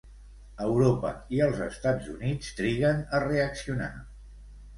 [0.67, 3.93] Europa i els Estats Units triguen a reaccionar.